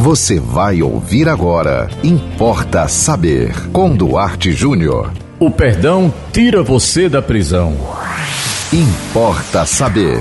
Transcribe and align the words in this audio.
Você 0.00 0.40
vai 0.40 0.80
ouvir 0.80 1.28
agora. 1.28 1.86
Importa 2.02 2.88
saber. 2.88 3.52
Com 3.70 3.94
Duarte 3.94 4.50
Júnior. 4.50 5.12
O 5.38 5.50
perdão 5.50 6.12
tira 6.32 6.62
você 6.62 7.06
da 7.06 7.20
prisão. 7.20 7.76
Importa 8.72 9.66
saber. 9.66 10.18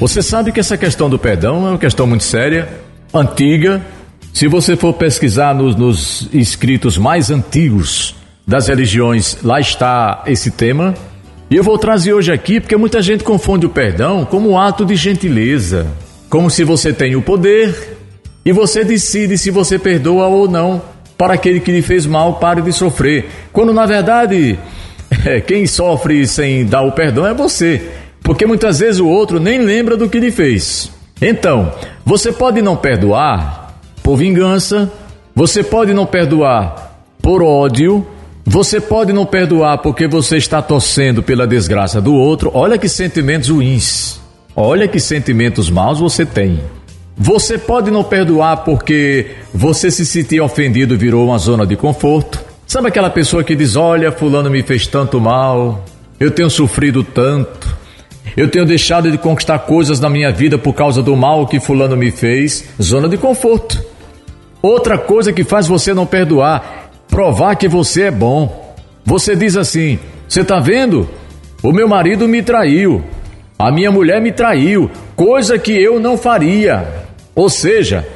Você 0.00 0.20
sabe 0.20 0.50
que 0.50 0.58
essa 0.58 0.76
questão 0.76 1.08
do 1.08 1.16
perdão 1.16 1.64
é 1.64 1.70
uma 1.70 1.78
questão 1.78 2.08
muito 2.08 2.24
séria, 2.24 2.68
antiga. 3.14 3.80
Se 4.32 4.48
você 4.48 4.74
for 4.74 4.94
pesquisar 4.94 5.54
nos, 5.54 5.76
nos 5.76 6.28
escritos 6.32 6.98
mais 6.98 7.30
antigos 7.30 8.16
das 8.44 8.66
religiões, 8.66 9.38
lá 9.44 9.60
está 9.60 10.24
esse 10.26 10.50
tema. 10.50 10.92
E 11.48 11.54
eu 11.54 11.62
vou 11.62 11.78
trazer 11.78 12.14
hoje 12.14 12.32
aqui 12.32 12.58
porque 12.58 12.76
muita 12.76 13.00
gente 13.00 13.22
confunde 13.22 13.64
o 13.64 13.70
perdão 13.70 14.24
como 14.24 14.50
um 14.50 14.58
ato 14.58 14.84
de 14.84 14.96
gentileza, 14.96 15.86
como 16.28 16.50
se 16.50 16.64
você 16.64 16.92
tem 16.92 17.14
o 17.14 17.22
poder 17.22 17.89
e 18.44 18.52
você 18.52 18.84
decide 18.84 19.36
se 19.36 19.50
você 19.50 19.78
perdoa 19.78 20.26
ou 20.26 20.48
não 20.48 20.82
para 21.16 21.34
aquele 21.34 21.60
que 21.60 21.70
lhe 21.70 21.82
fez 21.82 22.06
mal, 22.06 22.34
pare 22.34 22.62
de 22.62 22.72
sofrer. 22.72 23.28
Quando 23.52 23.72
na 23.72 23.84
verdade, 23.84 24.58
quem 25.46 25.66
sofre 25.66 26.26
sem 26.26 26.64
dar 26.64 26.82
o 26.82 26.92
perdão 26.92 27.26
é 27.26 27.34
você, 27.34 27.90
porque 28.22 28.46
muitas 28.46 28.78
vezes 28.78 29.00
o 29.00 29.06
outro 29.06 29.38
nem 29.38 29.58
lembra 29.60 29.96
do 29.96 30.08
que 30.08 30.18
lhe 30.18 30.30
fez. 30.30 30.90
Então, 31.20 31.72
você 32.04 32.32
pode 32.32 32.62
não 32.62 32.76
perdoar 32.76 33.78
por 34.02 34.16
vingança, 34.16 34.90
você 35.34 35.62
pode 35.62 35.92
não 35.92 36.06
perdoar 36.06 37.04
por 37.20 37.42
ódio, 37.42 38.06
você 38.44 38.80
pode 38.80 39.12
não 39.12 39.26
perdoar 39.26 39.78
porque 39.78 40.08
você 40.08 40.38
está 40.38 40.62
torcendo 40.62 41.22
pela 41.22 41.46
desgraça 41.46 42.00
do 42.00 42.14
outro. 42.14 42.50
Olha 42.54 42.78
que 42.78 42.88
sentimentos 42.88 43.50
ruins. 43.50 44.18
Olha 44.56 44.88
que 44.88 44.98
sentimentos 44.98 45.68
maus 45.70 46.00
você 46.00 46.24
tem. 46.24 46.58
Você 47.22 47.58
pode 47.58 47.90
não 47.90 48.02
perdoar 48.02 48.64
porque 48.64 49.32
você 49.52 49.90
se 49.90 50.06
sentir 50.06 50.40
ofendido 50.40 50.96
virou 50.96 51.26
uma 51.26 51.36
zona 51.36 51.66
de 51.66 51.76
conforto. 51.76 52.42
Sabe 52.66 52.88
aquela 52.88 53.10
pessoa 53.10 53.44
que 53.44 53.54
diz: 53.54 53.76
Olha, 53.76 54.10
Fulano 54.10 54.48
me 54.48 54.62
fez 54.62 54.86
tanto 54.86 55.20
mal, 55.20 55.84
eu 56.18 56.30
tenho 56.30 56.48
sofrido 56.48 57.04
tanto, 57.04 57.76
eu 58.34 58.50
tenho 58.50 58.64
deixado 58.64 59.10
de 59.10 59.18
conquistar 59.18 59.58
coisas 59.58 60.00
na 60.00 60.08
minha 60.08 60.32
vida 60.32 60.56
por 60.56 60.72
causa 60.72 61.02
do 61.02 61.14
mal 61.14 61.46
que 61.46 61.60
Fulano 61.60 61.94
me 61.94 62.10
fez. 62.10 62.64
Zona 62.80 63.06
de 63.06 63.18
conforto. 63.18 63.84
Outra 64.62 64.96
coisa 64.96 65.30
que 65.30 65.44
faz 65.44 65.68
você 65.68 65.92
não 65.92 66.06
perdoar, 66.06 66.90
provar 67.06 67.54
que 67.56 67.68
você 67.68 68.04
é 68.04 68.10
bom. 68.10 68.74
Você 69.04 69.36
diz 69.36 69.58
assim: 69.58 69.98
Você 70.26 70.42
tá 70.42 70.58
vendo? 70.58 71.06
O 71.62 71.70
meu 71.70 71.86
marido 71.86 72.26
me 72.26 72.42
traiu, 72.42 73.04
a 73.58 73.70
minha 73.70 73.90
mulher 73.90 74.22
me 74.22 74.32
traiu, 74.32 74.90
coisa 75.14 75.58
que 75.58 75.72
eu 75.72 76.00
não 76.00 76.16
faria. 76.16 77.09
Ou 77.40 77.48
seja, 77.48 78.06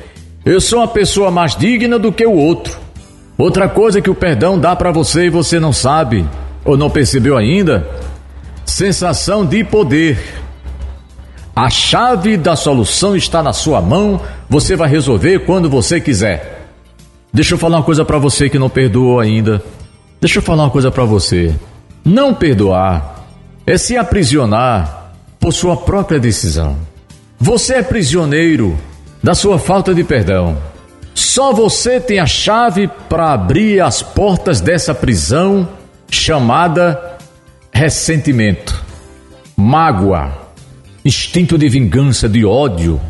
eu 0.45 0.61
sou 0.61 0.81
uma 0.81 0.89
pessoa 0.89 1.31
mais 1.31 1.57
digna 1.57 1.99
do 1.99 2.13
que 2.13 2.27
o 2.27 2.35
outro. 2.35 2.77
Outra 3.39 3.71
coisa 3.71 4.03
que 4.03 4.11
o 4.11 4.15
perdão 4.15 4.59
dá 4.59 4.77
para 4.77 4.93
você 4.93 5.29
e 5.29 5.31
você 5.31 5.59
não 5.59 5.73
sabe 5.73 6.29
ou 6.63 6.77
não 6.77 6.91
percebeu 6.91 7.35
ainda: 7.35 7.89
sensação 8.67 9.43
de 9.47 9.65
poder. 9.65 10.19
A 11.57 11.71
chave 11.71 12.37
da 12.37 12.55
solução 12.55 13.17
está 13.17 13.43
na 13.43 13.55
sua 13.55 13.81
mão, 13.81 14.21
você 14.47 14.77
vai 14.77 14.91
resolver 14.91 15.39
quando 15.47 15.71
você 15.71 16.03
quiser. 16.03 16.69
Deixa 17.33 17.55
eu 17.55 17.59
falar 17.59 17.79
uma 17.79 17.83
coisa 17.83 18.05
para 18.05 18.19
você 18.19 18.51
que 18.51 18.59
não 18.59 18.69
perdoou 18.69 19.21
ainda. 19.21 19.63
Deixa 20.21 20.37
eu 20.37 20.43
falar 20.43 20.65
uma 20.65 20.71
coisa 20.71 20.91
para 20.91 21.05
você. 21.07 21.55
Não 22.05 22.35
perdoar 22.35 23.25
é 23.67 23.79
se 23.79 23.97
aprisionar 23.97 25.15
por 25.41 25.51
sua 25.51 25.79
própria 25.79 26.21
decisão. 26.21 26.77
Você 27.41 27.77
é 27.77 27.83
prisioneiro 27.83 28.79
da 29.25 29.35
sua 29.35 29.59
falta 29.59 29.95
de 29.95 30.05
perdão. 30.05 30.59
Só 31.15 31.51
você 31.51 31.99
tem 31.99 32.19
a 32.19 32.27
chave 32.27 32.91
para 33.09 33.33
abrir 33.33 33.81
as 33.81 34.03
portas 34.03 34.61
dessa 34.61 34.95
prisão 34.95 35.67
chamada 36.11 37.17
ressentimento, 37.73 38.85
mágoa, 39.57 40.31
instinto 41.03 41.57
de 41.57 41.71
vingança, 41.71 42.29
de 42.29 42.45
ódio, 42.45 43.01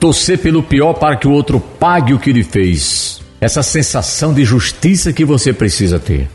torcer 0.00 0.38
pelo 0.38 0.60
pior 0.60 0.94
para 0.94 1.14
que 1.14 1.28
o 1.28 1.32
outro 1.32 1.60
pague 1.60 2.12
o 2.14 2.18
que 2.18 2.32
lhe 2.32 2.42
fez. 2.42 3.20
Essa 3.40 3.62
sensação 3.62 4.34
de 4.34 4.44
justiça 4.44 5.12
que 5.12 5.24
você 5.24 5.52
precisa 5.52 6.00
ter. 6.00 6.28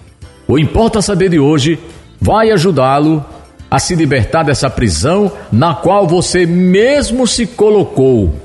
O 0.48 0.58
Importa 0.58 1.02
Saber 1.02 1.30
de 1.30 1.40
hoje 1.40 1.78
vai 2.22 2.52
ajudá-lo 2.52 3.24
a 3.70 3.80
se 3.80 3.96
libertar 3.96 4.44
dessa 4.44 4.70
prisão 4.70 5.30
na 5.52 5.76
qual 5.76 6.08
você 6.08 6.46
mesmo 6.46 7.28
se 7.28 7.46
colocou 7.46 8.45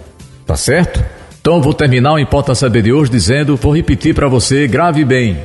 Tá 0.51 0.57
certo? 0.57 1.01
Então 1.41 1.63
vou 1.63 1.73
terminar 1.73 2.15
o 2.15 2.19
Importa 2.19 2.57
Saber 2.57 2.83
de 2.83 2.93
hoje 2.93 3.09
dizendo, 3.09 3.57
vou 3.57 3.73
repetir 3.73 4.17
para 4.17 4.27
você, 4.27 4.67
grave 4.67 5.05
bem. 5.05 5.39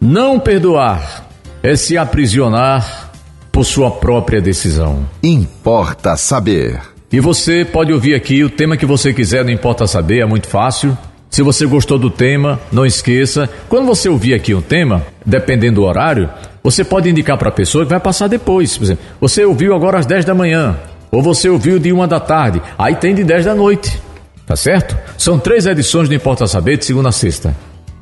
Não 0.00 0.38
perdoar 0.38 1.26
é 1.64 1.74
se 1.74 1.98
aprisionar 1.98 3.10
por 3.50 3.64
sua 3.64 3.90
própria 3.90 4.40
decisão. 4.40 5.04
Importa 5.20 6.16
saber. 6.16 6.80
E 7.10 7.18
você 7.18 7.64
pode 7.64 7.92
ouvir 7.92 8.14
aqui 8.14 8.44
o 8.44 8.48
tema 8.48 8.76
que 8.76 8.86
você 8.86 9.12
quiser, 9.12 9.44
não 9.44 9.50
importa 9.50 9.84
saber, 9.84 10.20
é 10.20 10.24
muito 10.24 10.46
fácil. 10.46 10.96
Se 11.28 11.42
você 11.42 11.66
gostou 11.66 11.98
do 11.98 12.08
tema, 12.08 12.60
não 12.70 12.86
esqueça, 12.86 13.50
quando 13.68 13.86
você 13.86 14.08
ouvir 14.08 14.32
aqui 14.32 14.54
um 14.54 14.62
tema, 14.62 15.04
dependendo 15.24 15.80
do 15.80 15.84
horário, 15.84 16.30
você 16.62 16.84
pode 16.84 17.10
indicar 17.10 17.36
para 17.36 17.48
a 17.48 17.52
pessoa 17.52 17.84
que 17.84 17.90
vai 17.90 17.98
passar 17.98 18.28
depois. 18.28 18.78
Por 18.78 18.84
exemplo, 18.84 19.04
você 19.20 19.44
ouviu 19.44 19.74
agora 19.74 19.98
às 19.98 20.06
10 20.06 20.24
da 20.24 20.36
manhã, 20.36 20.78
ou 21.10 21.20
você 21.20 21.48
ouviu 21.48 21.80
de 21.80 21.92
uma 21.92 22.06
da 22.06 22.20
tarde, 22.20 22.62
aí 22.78 22.94
tem 22.94 23.12
de 23.12 23.24
10 23.24 23.44
da 23.44 23.54
noite. 23.56 24.05
Tá 24.46 24.54
certo? 24.54 24.96
São 25.18 25.38
três 25.38 25.66
edições 25.66 26.08
do 26.08 26.14
Importa 26.14 26.46
Saber 26.46 26.78
de 26.78 26.84
segunda 26.84 27.08
a 27.08 27.12
sexta. 27.12 27.54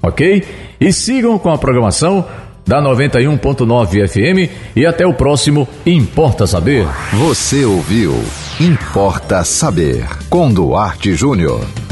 Ok? 0.02 0.44
E 0.78 0.92
sigam 0.92 1.38
com 1.38 1.50
a 1.50 1.56
programação 1.56 2.26
da 2.66 2.80
91.9 2.82 4.06
FM 4.06 4.52
e 4.76 4.86
até 4.86 5.06
o 5.06 5.14
próximo 5.14 5.66
Importa 5.86 6.46
Saber. 6.46 6.86
Você 7.14 7.64
ouviu 7.64 8.14
Importa 8.60 9.42
Saber 9.44 10.06
com 10.28 10.52
Duarte 10.52 11.14
Júnior. 11.14 11.83